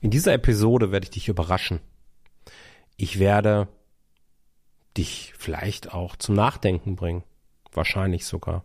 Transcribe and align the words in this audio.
In 0.00 0.10
dieser 0.10 0.32
Episode 0.32 0.92
werde 0.92 1.04
ich 1.04 1.10
dich 1.10 1.28
überraschen. 1.28 1.80
Ich 2.96 3.18
werde 3.18 3.68
dich 4.96 5.34
vielleicht 5.36 5.92
auch 5.92 6.16
zum 6.16 6.34
Nachdenken 6.34 6.96
bringen. 6.96 7.24
Wahrscheinlich 7.72 8.24
sogar. 8.24 8.64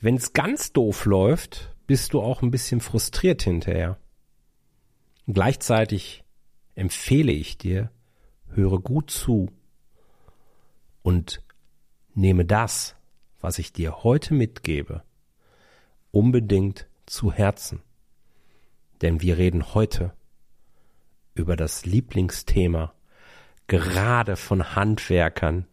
Wenn 0.00 0.16
es 0.16 0.32
ganz 0.32 0.72
doof 0.72 1.04
läuft, 1.04 1.74
bist 1.86 2.12
du 2.12 2.20
auch 2.20 2.42
ein 2.42 2.50
bisschen 2.50 2.80
frustriert 2.80 3.42
hinterher. 3.42 3.98
Und 5.26 5.34
gleichzeitig 5.34 6.24
empfehle 6.74 7.32
ich 7.32 7.58
dir, 7.58 7.90
höre 8.48 8.80
gut 8.80 9.10
zu 9.10 9.50
und 11.02 11.42
nehme 12.14 12.44
das, 12.44 12.96
was 13.40 13.58
ich 13.58 13.72
dir 13.72 14.02
heute 14.02 14.34
mitgebe, 14.34 15.02
unbedingt 16.10 16.86
zu 17.06 17.32
Herzen. 17.32 17.82
Denn 19.02 19.20
wir 19.20 19.36
reden 19.36 19.74
heute 19.74 20.12
über 21.34 21.56
das 21.56 21.84
Lieblingsthema 21.84 22.94
gerade 23.66 24.36
von 24.36 24.76
Handwerkern 24.76 25.66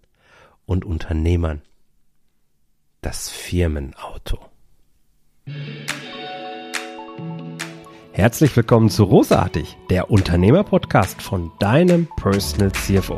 und 0.66 0.84
Unternehmern, 0.84 1.62
das 3.02 3.30
Firmenauto. 3.30 4.40
Herzlich 8.14 8.56
willkommen 8.56 8.90
zu 8.90 9.04
Rosartig, 9.04 9.78
der 9.90 10.10
Unternehmerpodcast 10.10 11.22
von 11.22 11.52
deinem 11.60 12.08
Personal 12.18 12.72
CFO. 12.72 13.18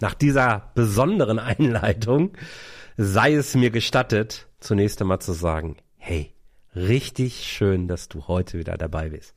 nach 0.00 0.14
dieser 0.14 0.70
besonderen 0.74 1.38
Einleitung 1.38 2.36
sei 2.96 3.34
es 3.34 3.54
mir 3.54 3.70
gestattet, 3.70 4.48
zunächst 4.60 5.00
einmal 5.00 5.20
zu 5.20 5.32
sagen, 5.32 5.76
hey, 5.96 6.32
richtig 6.74 7.44
schön, 7.44 7.88
dass 7.88 8.08
du 8.08 8.26
heute 8.26 8.58
wieder 8.58 8.76
dabei 8.76 9.10
bist. 9.10 9.34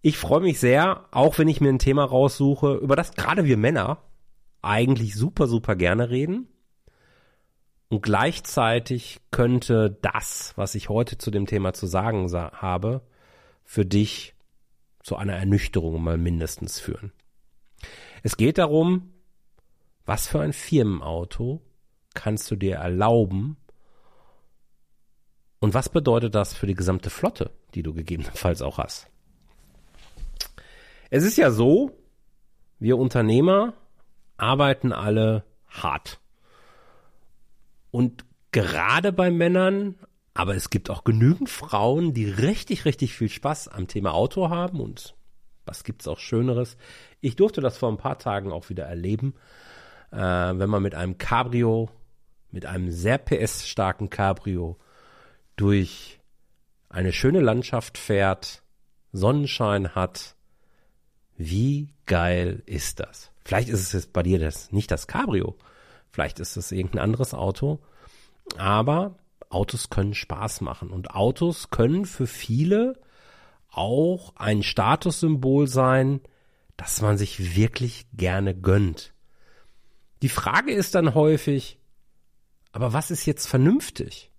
Ich 0.00 0.18
freue 0.18 0.40
mich 0.40 0.60
sehr, 0.60 1.06
auch 1.10 1.38
wenn 1.38 1.48
ich 1.48 1.60
mir 1.60 1.70
ein 1.70 1.78
Thema 1.78 2.04
raussuche, 2.04 2.74
über 2.74 2.96
das 2.96 3.14
gerade 3.14 3.44
wir 3.44 3.56
Männer 3.56 4.02
eigentlich 4.60 5.14
super, 5.14 5.46
super 5.46 5.76
gerne 5.76 6.10
reden. 6.10 6.48
Und 7.88 8.02
gleichzeitig 8.02 9.20
könnte 9.30 9.98
das, 10.02 10.52
was 10.56 10.74
ich 10.74 10.88
heute 10.88 11.18
zu 11.18 11.30
dem 11.30 11.46
Thema 11.46 11.74
zu 11.74 11.86
sagen 11.86 12.30
habe, 12.32 13.02
für 13.62 13.84
dich 13.84 14.34
zu 15.02 15.16
einer 15.16 15.34
Ernüchterung 15.34 16.02
mal 16.02 16.18
mindestens 16.18 16.80
führen. 16.80 17.12
Es 18.22 18.36
geht 18.36 18.58
darum, 18.58 19.13
was 20.04 20.26
für 20.26 20.40
ein 20.40 20.52
Firmenauto 20.52 21.62
kannst 22.14 22.50
du 22.50 22.56
dir 22.56 22.76
erlauben 22.76 23.56
und 25.60 25.74
was 25.74 25.88
bedeutet 25.88 26.34
das 26.34 26.54
für 26.54 26.66
die 26.66 26.74
gesamte 26.74 27.10
Flotte, 27.10 27.50
die 27.74 27.82
du 27.82 27.94
gegebenenfalls 27.94 28.62
auch 28.62 28.78
hast. 28.78 29.08
Es 31.10 31.24
ist 31.24 31.36
ja 31.36 31.50
so, 31.50 31.90
wir 32.78 32.98
Unternehmer 32.98 33.72
arbeiten 34.36 34.92
alle 34.92 35.44
hart. 35.68 36.20
Und 37.90 38.24
gerade 38.52 39.12
bei 39.12 39.30
Männern, 39.30 39.94
aber 40.34 40.54
es 40.54 40.70
gibt 40.70 40.90
auch 40.90 41.04
genügend 41.04 41.48
Frauen, 41.48 42.12
die 42.12 42.28
richtig, 42.28 42.84
richtig 42.84 43.14
viel 43.14 43.28
Spaß 43.28 43.68
am 43.68 43.88
Thema 43.88 44.12
Auto 44.12 44.50
haben 44.50 44.80
und 44.80 45.14
was 45.64 45.84
gibt's 45.84 46.08
auch 46.08 46.18
Schöneres. 46.18 46.76
Ich 47.20 47.36
durfte 47.36 47.60
das 47.60 47.78
vor 47.78 47.88
ein 47.88 47.96
paar 47.96 48.18
Tagen 48.18 48.52
auch 48.52 48.68
wieder 48.68 48.84
erleben 48.84 49.34
äh, 50.14 50.58
wenn 50.58 50.70
man 50.70 50.82
mit 50.82 50.94
einem 50.94 51.18
Cabrio, 51.18 51.90
mit 52.50 52.66
einem 52.66 52.90
sehr 52.90 53.18
PS-starken 53.18 54.10
Cabrio 54.10 54.78
durch 55.56 56.20
eine 56.88 57.12
schöne 57.12 57.40
Landschaft 57.40 57.98
fährt, 57.98 58.62
Sonnenschein 59.12 59.94
hat. 59.94 60.36
Wie 61.36 61.94
geil 62.06 62.62
ist 62.66 63.00
das? 63.00 63.32
Vielleicht 63.44 63.68
ist 63.68 63.80
es 63.80 63.92
jetzt 63.92 64.12
bei 64.12 64.22
dir 64.22 64.38
das, 64.38 64.70
nicht 64.70 64.90
das 64.90 65.06
Cabrio. 65.06 65.56
Vielleicht 66.10 66.38
ist 66.38 66.56
es 66.56 66.70
irgendein 66.70 67.02
anderes 67.02 67.34
Auto. 67.34 67.80
Aber 68.56 69.18
Autos 69.48 69.90
können 69.90 70.14
Spaß 70.14 70.60
machen 70.60 70.90
und 70.90 71.10
Autos 71.10 71.70
können 71.70 72.04
für 72.04 72.26
viele 72.26 72.94
auch 73.70 74.34
ein 74.36 74.62
Statussymbol 74.62 75.66
sein, 75.66 76.20
dass 76.76 77.02
man 77.02 77.18
sich 77.18 77.56
wirklich 77.56 78.06
gerne 78.12 78.54
gönnt. 78.54 79.13
Die 80.24 80.30
Frage 80.30 80.72
ist 80.72 80.94
dann 80.94 81.14
häufig, 81.14 81.78
aber 82.72 82.94
was 82.94 83.10
ist 83.10 83.26
jetzt 83.26 83.46
vernünftig? 83.46 84.30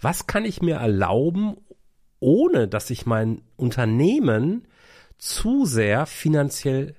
Was 0.00 0.26
kann 0.26 0.46
ich 0.46 0.62
mir 0.62 0.76
erlauben, 0.76 1.58
ohne 2.18 2.66
dass 2.66 2.88
ich 2.88 3.04
mein 3.04 3.42
Unternehmen 3.56 4.66
zu 5.18 5.66
sehr 5.66 6.06
finanziell 6.06 6.96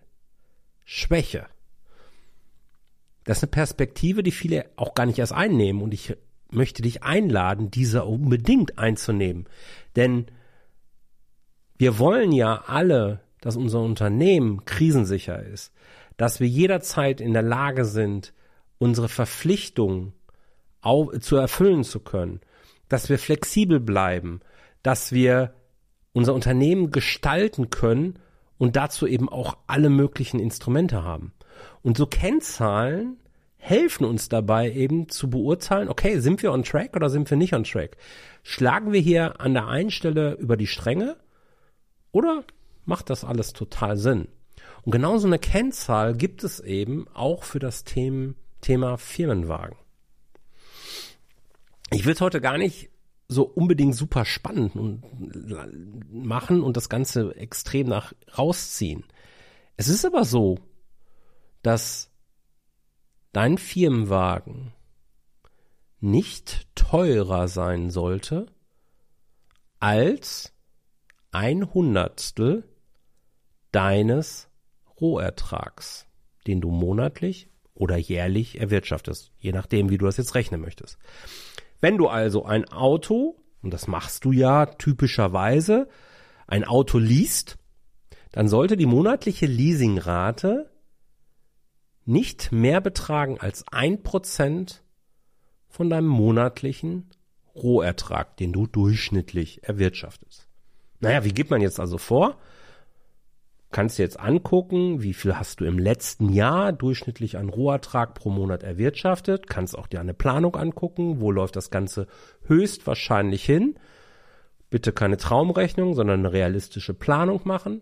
schwäche? 0.84 1.48
Das 3.24 3.38
ist 3.38 3.46
eine 3.46 3.50
Perspektive, 3.50 4.22
die 4.22 4.30
viele 4.30 4.70
auch 4.76 4.94
gar 4.94 5.08
nicht 5.08 5.18
erst 5.18 5.34
einnehmen 5.34 5.82
und 5.82 5.92
ich 5.92 6.16
möchte 6.52 6.84
dich 6.84 7.02
einladen, 7.02 7.72
diese 7.72 8.06
unbedingt 8.06 8.78
einzunehmen. 8.78 9.48
Denn 9.96 10.28
wir 11.80 11.98
wollen 11.98 12.32
ja 12.32 12.66
alle, 12.68 13.22
dass 13.42 13.56
unser 13.56 13.80
Unternehmen 13.80 14.66
krisensicher 14.66 15.42
ist, 15.42 15.74
dass 16.18 16.40
wir 16.40 16.48
jederzeit 16.48 17.22
in 17.22 17.34
der 17.34 17.42
Lage 17.42 17.86
sind, 17.86 18.34
unsere 18.78 19.10
Verpflichtungen 19.10 20.14
zu 21.20 21.36
erfüllen 21.36 21.84
zu 21.84 22.00
können, 22.00 22.42
dass 22.90 23.10
wir 23.10 23.18
flexibel 23.18 23.80
bleiben, 23.80 24.42
dass 24.84 25.12
wir 25.12 25.54
unser 26.14 26.34
Unternehmen 26.34 26.92
gestalten 26.92 27.70
können 27.70 28.20
und 28.58 28.76
dazu 28.76 29.08
eben 29.08 29.28
auch 29.28 29.58
alle 29.68 29.90
möglichen 29.90 30.40
Instrumente 30.40 31.04
haben. 31.04 31.34
Und 31.82 31.98
so 31.98 32.06
Kennzahlen 32.06 33.18
helfen 33.58 34.06
uns 34.06 34.30
dabei 34.30 34.72
eben 34.72 35.10
zu 35.10 35.30
beurteilen, 35.30 35.90
okay, 35.90 36.20
sind 36.20 36.44
wir 36.44 36.54
on 36.54 36.64
track 36.64 36.96
oder 36.96 37.10
sind 37.10 37.30
wir 37.30 37.38
nicht 37.38 37.54
on 37.54 37.64
track? 37.64 37.98
Schlagen 38.44 38.94
wir 38.94 39.00
hier 39.00 39.42
an 39.42 39.56
der 39.56 39.68
einen 39.68 39.90
Stelle 39.90 40.34
über 40.36 40.56
die 40.56 40.68
Stränge 40.68 41.18
oder 42.12 42.44
macht 42.86 43.10
das 43.10 43.26
alles 43.26 43.54
total 43.54 43.98
Sinn? 43.98 44.28
Und 44.86 44.92
genau 44.92 45.18
so 45.18 45.28
eine 45.28 45.40
Kennzahl 45.40 46.16
gibt 46.16 46.44
es 46.44 46.60
eben 46.60 47.08
auch 47.14 47.44
für 47.44 47.60
das 47.60 47.84
Thema 47.84 48.36
Thema 48.66 48.98
Firmenwagen. 48.98 49.78
Ich 51.92 52.04
will 52.06 52.14
es 52.14 52.22
heute 52.22 52.42
gar 52.42 52.58
nicht 52.58 52.90
so 53.28 53.44
unbedingt 53.44 53.94
super 53.94 54.26
spannend 54.26 54.76
und 54.76 55.04
machen 56.12 56.64
und 56.64 56.76
das 56.76 56.90
Ganze 56.90 57.36
extrem 57.36 57.88
nach 57.88 58.14
rausziehen. 58.36 59.04
Es 59.78 59.88
ist 59.88 60.04
aber 60.04 60.26
so, 60.26 60.58
dass 61.62 62.10
dein 63.34 63.60
Firmenwagen 63.60 64.74
nicht 66.00 66.68
teurer 66.74 67.48
sein 67.48 67.92
sollte 67.92 68.48
als 69.80 70.54
ein 71.30 71.72
Hundertstel 71.72 72.68
deines 73.72 74.45
Rohertrags, 75.00 76.08
den 76.48 76.62
du 76.62 76.70
monatlich 76.70 77.50
oder 77.74 77.98
jährlich 77.98 78.60
erwirtschaftest, 78.60 79.32
je 79.38 79.52
nachdem, 79.52 79.90
wie 79.90 79.98
du 79.98 80.06
das 80.06 80.18
jetzt 80.18 80.36
rechnen 80.36 80.62
möchtest. 80.62 80.98
Wenn 81.82 81.98
du 81.98 82.08
also 82.08 82.46
ein 82.46 82.66
Auto, 82.70 83.36
und 83.62 83.74
das 83.74 83.88
machst 83.88 84.26
du 84.26 84.32
ja 84.32 84.66
typischerweise, 84.66 85.88
ein 86.48 86.64
Auto 86.64 86.98
liest, 86.98 87.58
dann 88.32 88.48
sollte 88.48 88.78
die 88.78 88.86
monatliche 88.86 89.46
Leasingrate 89.46 90.70
nicht 92.06 92.52
mehr 92.52 92.82
betragen 92.82 93.40
als 93.40 93.66
ein 93.72 94.04
Prozent 94.04 94.84
von 95.68 95.90
deinem 95.90 96.08
monatlichen 96.08 97.10
Rohertrag, 97.56 98.38
den 98.38 98.54
du 98.54 98.68
durchschnittlich 98.68 99.64
erwirtschaftest. 99.64 100.48
Naja, 101.00 101.24
wie 101.24 101.34
geht 101.34 101.50
man 101.50 101.62
jetzt 101.62 101.80
also 101.80 101.98
vor? 101.98 102.38
Kannst 103.76 104.00
dir 104.00 104.04
jetzt 104.04 104.22
angucken, 104.22 105.02
wie 105.02 105.14
viel 105.14 105.38
hast 105.38 105.60
du 105.60 105.66
im 105.66 105.78
letzten 105.78 106.30
Jahr 106.30 106.72
durchschnittlich 106.72 107.38
an 107.38 107.50
Rohertrag 107.50 108.14
pro 108.14 108.30
Monat 108.30 108.64
erwirtschaftet, 108.64 109.48
kannst 109.48 109.78
auch 109.78 109.88
dir 109.88 110.00
eine 110.00 110.14
Planung 110.14 110.56
angucken, 110.56 111.20
wo 111.20 111.30
läuft 111.30 111.58
das 111.58 111.72
Ganze 111.72 112.08
höchstwahrscheinlich 112.46 113.44
hin. 113.44 113.76
Bitte 114.70 114.94
keine 114.94 115.18
Traumrechnung, 115.18 115.94
sondern 115.94 116.20
eine 116.22 116.32
realistische 116.32 116.94
Planung 116.94 117.42
machen. 117.44 117.82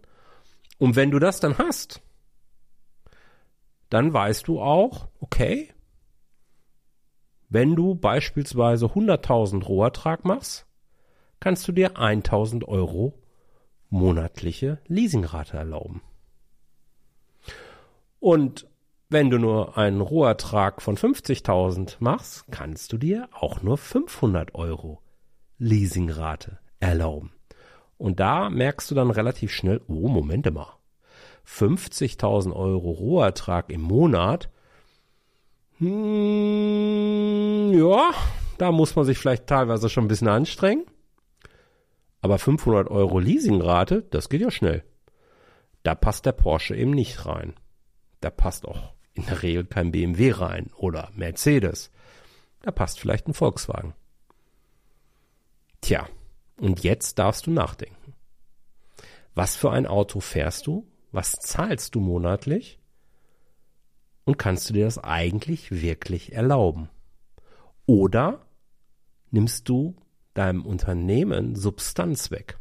Und 0.80 0.96
wenn 0.96 1.12
du 1.12 1.20
das 1.20 1.40
dann 1.40 1.60
hast, 1.60 2.02
dann 3.92 4.12
weißt 4.14 4.48
du 4.48 4.62
auch, 4.62 5.10
okay, 5.20 5.70
wenn 7.50 7.76
du 7.76 7.94
beispielsweise 7.94 8.88
100.000 8.88 9.64
Rohertrag 9.64 10.26
machst, 10.26 10.66
kannst 11.40 11.68
du 11.68 11.72
dir 11.72 11.98
1.000 11.98 12.66
Euro 12.66 13.14
monatliche 13.94 14.80
Leasingrate 14.88 15.56
erlauben. 15.56 16.02
Und 18.20 18.68
wenn 19.10 19.30
du 19.30 19.38
nur 19.38 19.78
einen 19.78 20.02
Rohertrag 20.02 20.82
von 20.82 20.98
50.000 20.98 21.98
machst, 22.00 22.46
kannst 22.50 22.92
du 22.92 22.98
dir 22.98 23.30
auch 23.32 23.62
nur 23.62 23.78
500 23.78 24.56
Euro 24.56 25.00
Leasingrate 25.60 26.58
erlauben. 26.80 27.34
Und 28.00 28.20
da 28.20 28.50
merkst 28.50 28.90
du 28.90 28.96
dann 28.96 29.12
relativ 29.12 29.52
schnell, 29.52 29.82
oh, 29.88 30.08
Moment 30.08 30.52
mal. 30.52 30.76
50.000 31.48 32.52
Euro 32.52 32.90
Rohertrag 32.90 33.70
im 33.70 33.82
Monat. 33.82 34.50
Hm, 35.78 37.72
ja, 37.74 38.10
da 38.58 38.72
muss 38.72 38.96
man 38.96 39.06
sich 39.06 39.20
vielleicht 39.20 39.46
teilweise 39.46 39.90
schon 39.90 40.06
ein 40.06 40.08
bisschen 40.08 40.30
anstrengen. 40.30 40.86
Aber 42.24 42.40
500 42.40 42.90
Euro 42.90 43.20
Leasingrate, 43.20 44.04
das 44.04 44.30
geht 44.30 44.40
ja 44.40 44.50
schnell. 44.50 44.86
Da 45.84 45.94
passt 45.94 46.26
der 46.26 46.32
Porsche 46.32 46.74
eben 46.74 46.92
nicht 46.92 47.26
rein. 47.26 47.54
Da 48.22 48.30
passt 48.30 48.66
auch 48.66 48.94
in 49.14 49.26
der 49.26 49.44
Regel 49.44 49.66
kein 49.66 49.92
BMW 49.92 50.32
rein 50.32 50.72
oder 50.78 51.12
Mercedes. 51.16 51.92
Da 52.62 52.72
passt 52.72 52.98
vielleicht 53.02 53.28
ein 53.28 53.34
Volkswagen. 53.34 53.94
Tja, 55.82 56.08
und 56.56 56.82
jetzt 56.82 57.20
darfst 57.20 57.46
du 57.46 57.52
nachdenken. 57.52 58.14
Was 59.36 59.58
für 59.58 59.72
ein 59.72 59.86
Auto 59.86 60.22
fährst 60.22 60.66
du? 60.66 60.88
Was 61.12 61.34
zahlst 61.34 61.94
du 61.94 62.00
monatlich? 62.00 62.80
Und 64.24 64.38
kannst 64.38 64.70
du 64.70 64.74
dir 64.74 64.86
das 64.86 64.98
eigentlich 64.98 65.72
wirklich 65.82 66.32
erlauben? 66.32 66.90
Oder 67.86 68.46
nimmst 69.30 69.68
du 69.68 69.98
deinem 70.34 70.66
Unternehmen 70.66 71.56
Substanz 71.56 72.32
weg? 72.32 72.58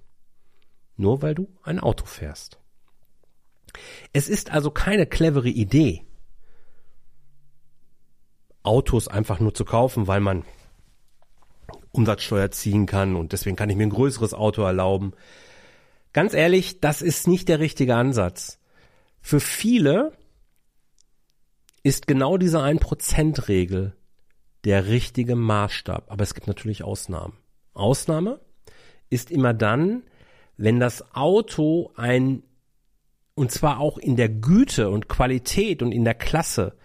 Nur 0.96 1.22
weil 1.22 1.34
du 1.34 1.48
ein 1.62 1.80
Auto 1.80 2.04
fährst. 2.04 2.58
Es 4.12 4.28
ist 4.28 4.50
also 4.50 4.70
keine 4.70 5.06
clevere 5.06 5.48
Idee, 5.48 6.04
Autos 8.62 9.08
einfach 9.08 9.40
nur 9.40 9.54
zu 9.54 9.64
kaufen, 9.64 10.06
weil 10.06 10.20
man 10.20 10.44
Umsatzsteuer 11.90 12.50
ziehen 12.50 12.86
kann 12.86 13.16
und 13.16 13.32
deswegen 13.32 13.56
kann 13.56 13.70
ich 13.70 13.76
mir 13.76 13.84
ein 13.84 13.90
größeres 13.90 14.34
Auto 14.34 14.62
erlauben. 14.62 15.12
Ganz 16.12 16.34
ehrlich, 16.34 16.80
das 16.80 17.02
ist 17.02 17.26
nicht 17.26 17.48
der 17.48 17.58
richtige 17.58 17.96
Ansatz. 17.96 18.58
Für 19.20 19.40
viele 19.40 20.12
ist 21.82 22.06
genau 22.06 22.36
diese 22.36 22.58
1%-Regel 22.58 23.96
der 24.64 24.86
richtige 24.86 25.36
Maßstab. 25.36 26.10
Aber 26.10 26.22
es 26.22 26.34
gibt 26.34 26.46
natürlich 26.46 26.84
Ausnahmen. 26.84 27.36
Ausnahme 27.74 28.40
ist 29.10 29.30
immer 29.30 29.54
dann, 29.54 30.02
wenn 30.56 30.80
das 30.80 31.14
Auto 31.14 31.92
ein, 31.96 32.42
und 33.34 33.50
zwar 33.50 33.80
auch 33.80 33.98
in 33.98 34.16
der 34.16 34.28
Güte 34.28 34.90
und 34.90 35.08
Qualität 35.08 35.82
und 35.82 35.92
in 35.92 36.04
der 36.04 36.14
Klasse, 36.14 36.76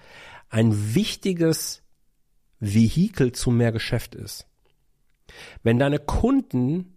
ein 0.49 0.95
wichtiges 0.95 1.83
Vehikel 2.59 3.33
zu 3.33 3.51
mehr 3.51 3.71
Geschäft 3.71 4.15
ist. 4.15 4.47
Wenn 5.63 5.77
deine 5.77 5.99
Kunden 5.99 6.96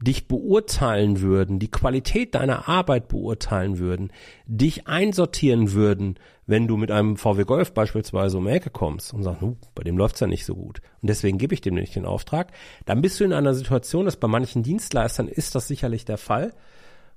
dich 0.00 0.28
beurteilen 0.28 1.20
würden, 1.22 1.58
die 1.58 1.70
Qualität 1.70 2.34
deiner 2.34 2.68
Arbeit 2.68 3.08
beurteilen 3.08 3.78
würden, 3.78 4.12
dich 4.46 4.86
einsortieren 4.86 5.72
würden, 5.72 6.18
wenn 6.46 6.68
du 6.68 6.76
mit 6.76 6.90
einem 6.90 7.16
VW 7.16 7.44
Golf 7.44 7.72
beispielsweise 7.72 8.36
um 8.36 8.44
die 8.44 8.52
Ecke 8.52 8.70
kommst 8.70 9.14
und 9.14 9.22
sagst, 9.22 9.42
uh, 9.42 9.56
bei 9.74 9.82
dem 9.84 9.96
läuft's 9.96 10.20
ja 10.20 10.26
nicht 10.26 10.44
so 10.44 10.54
gut 10.54 10.80
und 11.00 11.08
deswegen 11.08 11.38
gebe 11.38 11.54
ich 11.54 11.62
dem 11.62 11.74
nicht 11.74 11.96
den 11.96 12.04
Auftrag, 12.04 12.52
dann 12.84 13.00
bist 13.00 13.18
du 13.18 13.24
in 13.24 13.32
einer 13.32 13.54
Situation, 13.54 14.04
dass 14.04 14.16
bei 14.16 14.28
manchen 14.28 14.62
Dienstleistern 14.62 15.28
ist 15.28 15.54
das 15.54 15.66
sicherlich 15.66 16.04
der 16.04 16.18
Fall, 16.18 16.52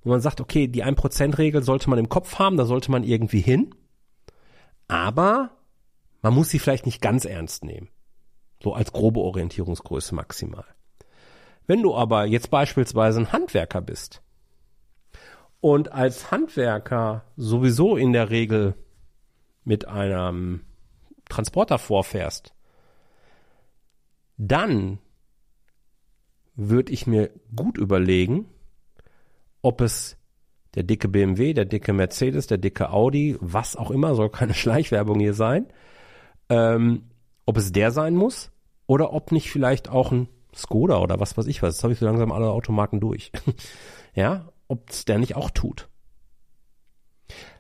wo 0.04 0.12
man 0.12 0.22
sagt, 0.22 0.40
okay, 0.40 0.68
die 0.68 0.86
1%-Regel 0.86 1.64
sollte 1.64 1.90
man 1.90 2.00
im 2.00 2.10
Kopf 2.10 2.40
haben, 2.40 2.56
da 2.56 2.64
sollte 2.64 2.92
man 2.92 3.04
irgendwie 3.04 3.42
hin, 3.42 3.76
aber 4.88 5.52
man 6.22 6.34
muss 6.34 6.50
sie 6.50 6.60
vielleicht 6.60 6.86
nicht 6.86 7.02
ganz 7.02 7.26
ernst 7.26 7.66
nehmen. 7.66 7.90
So 8.62 8.74
als 8.74 8.92
grobe 8.92 9.22
Orientierungsgröße 9.22 10.16
maximal. 10.16 10.66
Wenn 11.69 11.83
du 11.83 11.94
aber 11.94 12.25
jetzt 12.25 12.50
beispielsweise 12.50 13.19
ein 13.19 13.31
Handwerker 13.31 13.80
bist 13.80 14.24
und 15.62 15.92
als 15.92 16.31
Handwerker 16.31 17.25
sowieso 17.38 17.95
in 17.95 18.12
der 18.12 18.31
Regel 18.31 18.74
mit 19.66 19.88
einem 19.88 20.62
Transporter 21.30 21.77
vorfährst, 21.77 22.56
dann 24.38 24.98
würde 26.56 26.92
ich 26.92 27.06
mir 27.06 27.30
gut 27.56 27.77
überlegen, 27.77 28.50
ob 29.62 29.81
es 29.81 30.18
der 30.74 30.81
dicke 30.81 31.07
BMW, 31.07 31.54
der 31.54 31.66
dicke 31.66 31.94
Mercedes, 31.94 32.48
der 32.48 32.57
dicke 32.57 32.89
Audi, 32.89 33.38
was 33.42 33.75
auch 33.75 33.92
immer, 33.92 34.16
soll 34.16 34.31
keine 34.31 34.54
Schleichwerbung 34.56 35.19
hier 35.19 35.36
sein, 35.36 35.68
ähm, 36.50 37.12
ob 37.45 37.57
es 37.57 37.71
der 37.71 37.92
sein 37.92 38.16
muss 38.16 38.51
oder 38.88 39.13
ob 39.13 39.31
nicht 39.31 39.51
vielleicht 39.51 39.88
auch 39.88 40.12
ein 40.12 40.30
Skoda 40.56 41.00
oder 41.00 41.19
was 41.19 41.38
weiß 41.38 41.48
ich 41.48 41.62
was. 41.62 41.75
Jetzt 41.75 41.84
habe 41.84 41.94
ich 41.94 42.00
so 42.00 42.06
langsam 42.06 42.31
alle 42.31 42.50
Automarken 42.50 43.00
durch. 43.00 43.31
ja, 44.16 44.50
ob 44.68 44.90
es 44.90 45.06
der 45.06 45.19
nicht 45.19 45.36
auch 45.36 45.50
tut. 45.50 45.90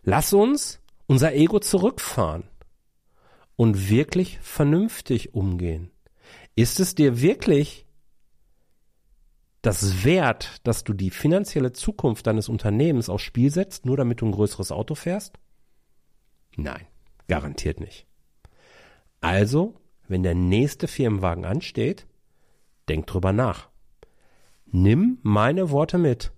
Lass 0.03 0.33
uns 0.33 0.81
unser 1.07 1.33
Ego 1.33 1.59
zurückfahren 1.59 2.43
und 3.55 3.89
wirklich 3.89 4.39
vernünftig 4.39 5.33
umgehen. 5.33 5.91
Ist 6.55 6.79
es 6.79 6.95
dir 6.95 7.21
wirklich 7.21 7.85
das 9.61 10.05
wert, 10.05 10.61
dass 10.63 10.83
du 10.83 10.93
die 10.93 11.09
finanzielle 11.09 11.73
Zukunft 11.73 12.27
deines 12.27 12.47
Unternehmens 12.47 13.09
aufs 13.09 13.23
Spiel 13.23 13.51
setzt, 13.51 13.85
nur 13.85 13.97
damit 13.97 14.21
du 14.21 14.25
ein 14.25 14.31
größeres 14.31 14.71
Auto 14.71 14.95
fährst? 14.95 15.37
Nein, 16.55 16.85
garantiert 17.27 17.79
nicht. 17.79 18.05
Also, 19.21 19.75
wenn 20.07 20.23
der 20.23 20.35
nächste 20.35 20.87
Firmenwagen 20.87 21.45
ansteht, 21.45 22.07
denk 22.89 23.07
drüber 23.07 23.31
nach. 23.31 23.69
Nimm 24.65 25.19
meine 25.21 25.71
Worte 25.71 25.97
mit. 25.97 26.31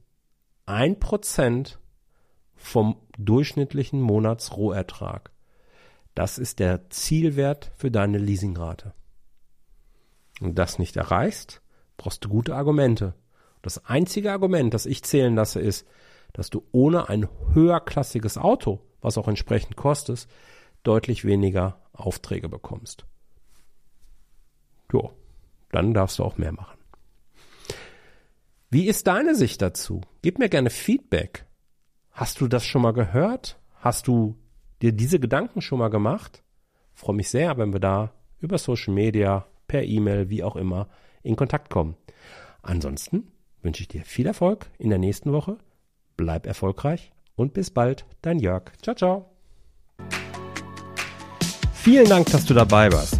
Ein 0.66 1.00
Prozent 1.00 1.80
vom 2.56 2.96
durchschnittlichen 3.18 4.02
Monatsrohertrag. 4.02 5.32
Das 6.16 6.38
ist 6.38 6.60
der 6.60 6.90
Zielwert 6.90 7.72
für 7.76 7.92
deine 7.92 8.18
Leasingrate. 8.18 8.94
Und 10.40 10.56
das 10.58 10.80
nicht 10.80 10.98
erreichst, 10.98 11.62
brauchst 11.98 12.26
du 12.26 12.30
gute 12.30 12.56
Argumente. 12.56 13.16
Das 13.62 13.86
einzige 13.86 14.32
Argument, 14.32 14.74
das 14.74 14.86
ich 14.86 15.04
zählen 15.04 15.36
lasse, 15.36 15.60
ist, 15.60 15.88
dass 16.34 16.50
du 16.50 16.64
ohne 16.72 17.10
ein 17.10 17.28
höherklassiges 17.54 18.38
Auto, 18.38 18.82
was 19.02 19.18
auch 19.18 19.28
entsprechend 19.28 19.76
kostet, 19.76 20.28
deutlich 20.84 21.26
weniger 21.26 21.80
Aufträge 21.94 22.50
bekommst. 22.50 23.06
Jo, 24.92 25.14
dann 25.72 25.94
darfst 25.94 26.20
du 26.20 26.24
auch 26.24 26.38
mehr 26.38 26.52
machen. 26.52 26.78
Wie 28.70 28.88
ist 28.88 29.08
deine 29.08 29.36
Sicht 29.36 29.62
dazu? 29.62 30.02
Gib 30.22 30.40
mir 30.40 30.50
gerne 30.50 30.70
Feedback. 30.70 31.46
Hast 32.12 32.42
du 32.42 32.48
das 32.48 32.66
schon 32.66 32.82
mal 32.82 32.94
gehört? 32.94 33.60
Hast 33.80 34.08
du 34.08 34.38
dir 34.82 34.92
diese 34.92 35.20
Gedanken 35.20 35.62
schon 35.62 35.80
mal 35.80 35.90
gemacht? 35.90 36.44
freue 37.02 37.16
mich 37.16 37.30
sehr, 37.30 37.58
wenn 37.58 37.74
wir 37.74 37.80
da 37.80 38.14
über 38.40 38.58
Social 38.58 38.94
Media, 38.94 39.46
per 39.68 39.84
E-Mail, 39.84 40.30
wie 40.30 40.44
auch 40.44 40.56
immer, 40.56 40.88
in 41.24 41.36
Kontakt 41.36 41.70
kommen. 41.70 41.96
Ansonsten 42.62 43.32
wünsche 43.62 43.82
ich 43.82 43.88
dir 43.88 44.04
viel 44.04 44.28
Erfolg 44.28 44.70
in 44.78 44.90
der 44.90 45.00
nächsten 45.00 45.32
Woche. 45.32 45.58
Bleib 46.16 46.46
erfolgreich 46.46 47.12
und 47.36 47.54
bis 47.54 47.72
bald, 47.72 48.06
dein 48.22 48.40
Jörg. 48.40 48.72
Ciao, 48.82 48.96
ciao. 48.96 49.32
Vielen 51.74 52.08
Dank, 52.08 52.30
dass 52.32 52.46
du 52.46 52.54
dabei 52.54 52.92
warst. 52.92 53.20